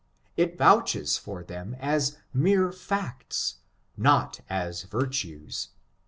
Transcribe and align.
It 0.35 0.57
vouches 0.57 1.19
for 1.19 1.43
them 1.43 1.75
as 1.79 2.17
mere 2.33 2.71
facts, 2.71 3.57
not 3.95 4.39
as 4.49 4.81
virtues. 4.85 5.69